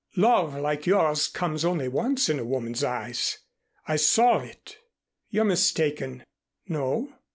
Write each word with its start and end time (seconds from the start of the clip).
Love 0.15 0.55
like 0.59 0.87
yours 0.87 1.27
comes 1.27 1.63
only 1.63 1.87
once 1.87 2.27
in 2.27 2.39
a 2.39 2.43
woman's 2.43 2.83
eyes. 2.83 3.37
I 3.87 3.97
saw 3.97 4.39
it" 4.39 4.79
"You're 5.29 5.45
mistaken." 5.45 6.23
"No. 6.67 7.13